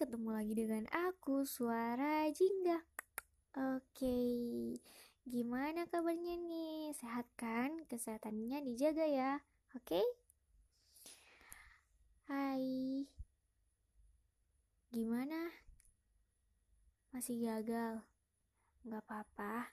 [0.00, 2.80] ketemu lagi dengan aku, Suara Jingga.
[3.76, 4.16] Oke,
[5.28, 6.96] gimana kabarnya nih?
[6.96, 7.84] Sehat kan?
[7.84, 9.44] Kesehatannya dijaga ya,
[9.76, 10.00] oke?
[12.32, 13.04] Hai,
[14.88, 15.52] gimana?
[17.12, 18.00] Masih gagal?
[18.88, 19.68] Gak apa-apa.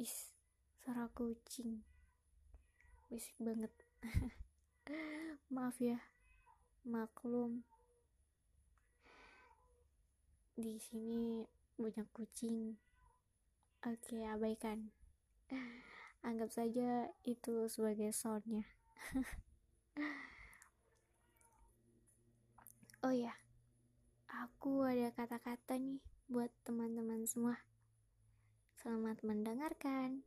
[0.00, 0.32] Is,
[0.80, 1.84] suara kucing.
[3.04, 3.76] Berisik banget.
[5.48, 5.96] Maaf ya,
[6.84, 7.64] maklum.
[10.52, 11.40] Di sini
[11.80, 12.76] banyak kucing.
[13.80, 14.92] Oke, abaikan.
[16.28, 18.68] Anggap saja itu sebagai soundnya.
[23.08, 23.32] oh ya,
[24.28, 27.56] aku ada kata-kata nih buat teman-teman semua.
[28.76, 30.20] Selamat mendengarkan.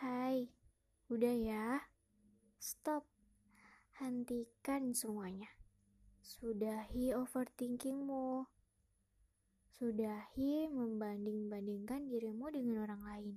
[0.00, 0.48] Hai,
[1.12, 1.95] udah ya.
[2.56, 3.04] Stop.
[4.00, 5.48] Hentikan semuanya.
[6.24, 8.48] Sudahi overthinkingmu.
[9.76, 13.36] Sudahi membanding-bandingkan dirimu dengan orang lain.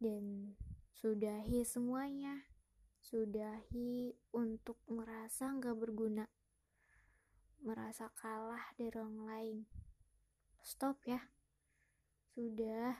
[0.00, 0.56] Dan
[0.96, 2.48] sudahi semuanya.
[3.04, 6.24] Sudahi untuk merasa nggak berguna.
[7.60, 9.58] Merasa kalah dari orang lain.
[10.64, 11.20] Stop ya.
[12.32, 12.96] Sudah.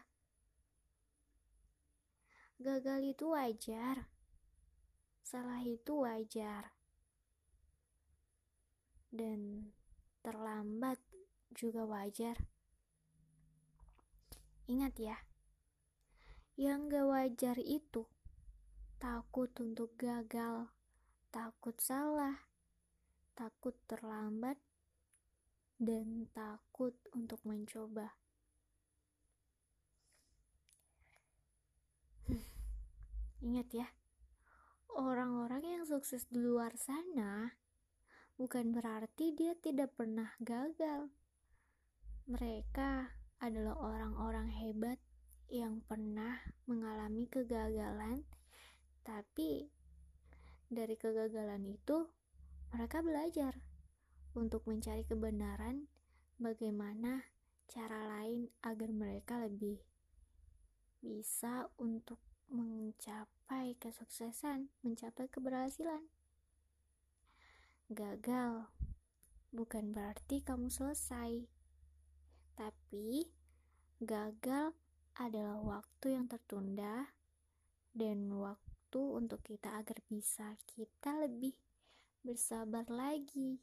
[2.61, 4.12] Gagal itu wajar.
[5.23, 6.75] Salah itu wajar.
[9.09, 9.73] Dan
[10.23, 11.01] terlambat
[11.51, 12.37] juga wajar.
[14.71, 15.19] Ingat ya,
[16.55, 18.07] yang gak wajar itu
[19.03, 20.71] takut untuk gagal,
[21.35, 22.47] takut salah,
[23.35, 24.57] takut terlambat,
[25.83, 28.15] dan takut untuk mencoba.
[33.43, 33.91] Ingat ya,
[34.97, 37.57] orang-orang yang sukses di luar sana
[38.37, 41.13] bukan berarti dia tidak pernah gagal.
[42.29, 43.11] Mereka
[43.43, 44.99] adalah orang-orang hebat
[45.53, 48.25] yang pernah mengalami kegagalan,
[49.05, 49.69] tapi
[50.73, 52.09] dari kegagalan itu
[52.73, 53.53] mereka belajar
[54.33, 55.93] untuk mencari kebenaran
[56.41, 57.29] bagaimana
[57.69, 59.77] cara lain agar mereka lebih
[61.05, 62.17] bisa untuk
[62.49, 63.42] mencapai
[63.77, 66.05] kesuksesan, mencapai keberhasilan.
[67.93, 68.73] Gagal
[69.53, 71.45] bukan berarti kamu selesai,
[72.57, 73.29] tapi
[74.01, 74.73] gagal
[75.21, 77.13] adalah waktu yang tertunda
[77.93, 81.53] dan waktu untuk kita agar bisa kita lebih
[82.25, 83.61] bersabar lagi,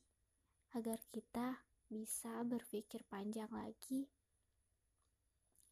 [0.78, 4.06] agar kita bisa berpikir panjang lagi.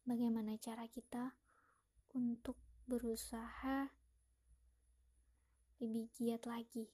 [0.02, 1.36] Bagaimana cara kita
[2.16, 3.97] untuk berusaha
[5.78, 6.90] lebih giat lagi.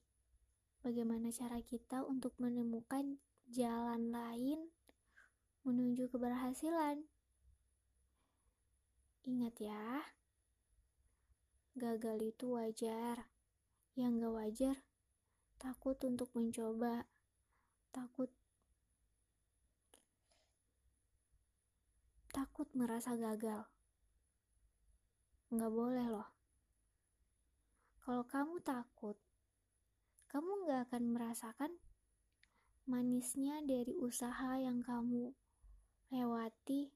[0.84, 3.16] Bagaimana cara kita untuk menemukan
[3.48, 4.68] jalan lain
[5.64, 7.04] menuju keberhasilan?
[9.24, 10.04] Ingat ya,
[11.76, 13.28] gagal itu wajar.
[13.94, 14.76] Yang gak wajar,
[15.56, 17.06] takut untuk mencoba,
[17.94, 18.28] takut
[22.34, 23.62] takut merasa gagal
[25.54, 26.28] nggak boleh loh.
[28.04, 29.16] Kalau kamu takut,
[30.28, 31.72] kamu nggak akan merasakan
[32.84, 35.32] manisnya dari usaha yang kamu
[36.12, 36.92] lewati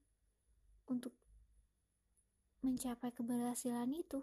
[0.84, 1.16] untuk
[2.60, 4.20] mencapai keberhasilan itu.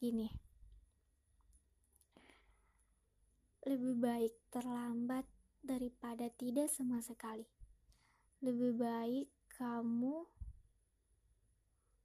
[0.00, 0.32] Gini,
[3.68, 5.28] lebih baik terlambat
[5.60, 7.44] daripada tidak sama sekali.
[8.40, 9.28] Lebih baik
[9.60, 10.24] kamu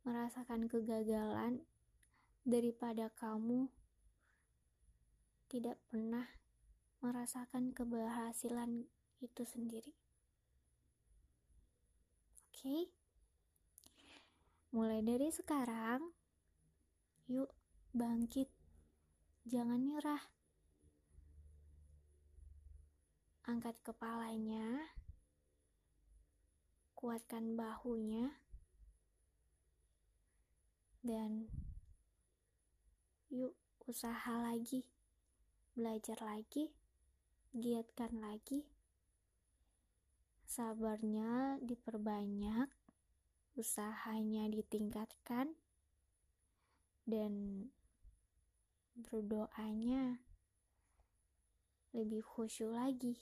[0.03, 1.63] merasakan kegagalan
[2.47, 3.67] daripada kamu
[5.51, 6.23] tidak pernah
[7.03, 8.87] merasakan keberhasilan
[9.19, 9.91] itu sendiri.
[12.47, 12.81] Oke, okay?
[14.71, 16.07] mulai dari sekarang,
[17.27, 17.51] yuk
[17.91, 18.47] bangkit,
[19.43, 20.23] jangan nyerah.
[23.43, 24.87] Angkat kepalanya,
[26.95, 28.31] kuatkan bahunya
[31.03, 31.47] dan
[33.27, 34.87] yuk usaha lagi.
[35.75, 36.71] Belajar lagi.
[37.51, 38.63] Giatkan lagi.
[40.47, 42.71] Sabarnya diperbanyak.
[43.59, 45.59] Usahanya ditingkatkan.
[47.07, 47.67] Dan
[48.95, 50.23] berdoanya
[51.91, 53.19] lebih khusyuk lagi.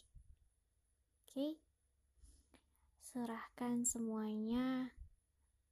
[1.26, 1.58] Oke?
[3.02, 4.94] Serahkan semuanya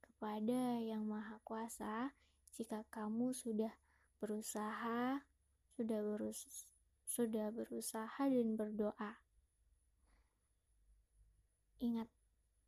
[0.00, 2.14] kepada Yang Maha Kuasa,
[2.54, 3.74] jika kamu sudah
[4.24, 5.20] berusaha,
[5.76, 6.64] sudah berus
[7.04, 9.20] sudah berusaha dan berdoa.
[11.84, 12.08] Ingat,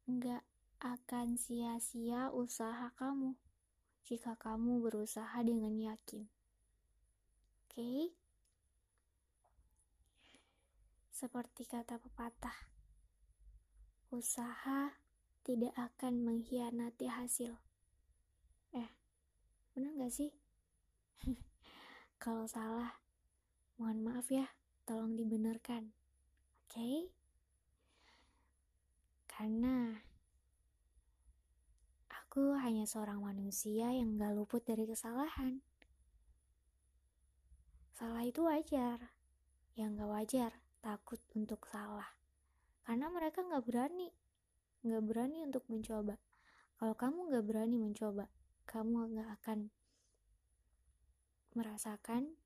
[0.05, 0.45] enggak
[0.85, 3.33] akan sia-sia usaha kamu
[4.05, 6.29] jika kamu berusaha dengan yakin.
[7.65, 7.73] Oke?
[7.73, 8.03] Okay?
[11.17, 12.69] Seperti kata pepatah,
[14.13, 14.93] usaha
[15.49, 17.57] tidak akan mengkhianati hasil.
[18.77, 18.91] Eh,
[19.73, 20.29] bener gak sih?
[22.23, 23.01] Kalau salah,
[23.81, 24.45] mohon maaf ya,
[24.85, 25.95] tolong dibenarkan.
[26.67, 26.75] Oke?
[26.75, 26.97] Okay?
[29.31, 29.93] Karena
[32.09, 35.61] aku hanya seorang manusia yang gak luput dari kesalahan.
[37.97, 39.13] Salah itu wajar,
[39.77, 40.53] yang gak wajar
[40.85, 42.13] takut untuk salah.
[42.85, 44.13] Karena mereka gak berani,
[44.85, 46.21] gak berani untuk mencoba.
[46.77, 48.29] Kalau kamu gak berani mencoba,
[48.69, 49.73] kamu gak akan
[51.57, 52.37] merasakan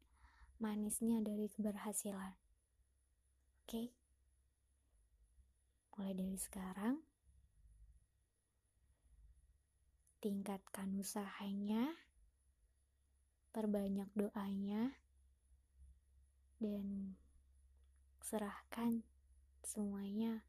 [0.62, 2.38] manisnya dari keberhasilan.
[3.66, 3.66] Oke?
[3.66, 3.88] Okay?
[6.00, 6.96] mulai dari sekarang
[10.24, 11.92] tingkatkan usahanya
[13.52, 14.96] perbanyak doanya
[16.56, 17.20] dan
[18.24, 19.04] serahkan
[19.60, 20.40] semuanya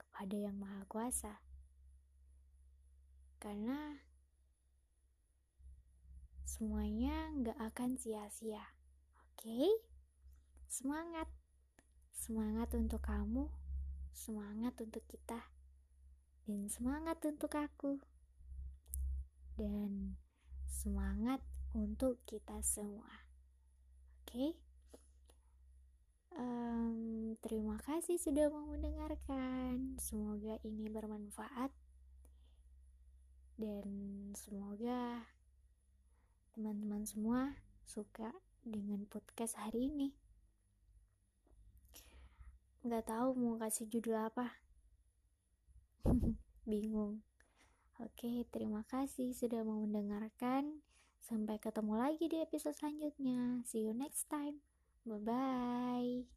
[0.00, 1.44] kepada yang maha kuasa
[3.36, 4.00] karena
[6.56, 8.64] semuanya gak akan sia-sia
[9.36, 9.68] oke okay?
[10.72, 11.28] semangat
[12.16, 13.52] semangat untuk kamu
[14.16, 15.36] semangat untuk kita,
[16.48, 18.00] dan semangat untuk aku,
[19.60, 20.16] dan
[20.64, 21.44] semangat
[21.76, 23.28] untuk kita semua.
[24.24, 24.50] Oke, okay?
[26.40, 30.00] um, terima kasih sudah mau mendengarkan.
[30.00, 31.76] Semoga ini bermanfaat,
[33.60, 33.86] dan
[34.32, 35.28] semoga
[36.56, 37.52] teman-teman semua
[37.84, 38.32] suka
[38.64, 40.16] dengan podcast hari ini.
[42.80, 44.56] Nggak tahu mau kasih judul apa.
[46.70, 47.20] Bingung.
[48.00, 50.80] Oke terima kasih sudah mau mendengarkan.
[51.20, 53.60] Sampai ketemu lagi di episode selanjutnya.
[53.68, 54.64] See you next time.
[55.04, 56.35] Bye bye